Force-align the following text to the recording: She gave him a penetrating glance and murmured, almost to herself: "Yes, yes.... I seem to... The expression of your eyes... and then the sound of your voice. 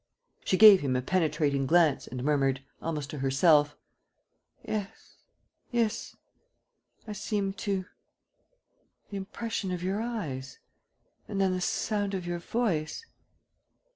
She 0.43 0.57
gave 0.57 0.81
him 0.81 0.95
a 0.95 1.01
penetrating 1.03 1.67
glance 1.67 2.07
and 2.07 2.23
murmured, 2.23 2.63
almost 2.81 3.11
to 3.11 3.19
herself: 3.19 3.77
"Yes, 4.67 5.17
yes.... 5.69 6.17
I 7.07 7.11
seem 7.13 7.53
to... 7.67 7.85
The 9.11 9.17
expression 9.19 9.71
of 9.71 9.83
your 9.83 10.01
eyes... 10.01 10.57
and 11.27 11.39
then 11.39 11.51
the 11.53 11.61
sound 11.61 12.15
of 12.15 12.25
your 12.25 12.39
voice. 12.39 13.05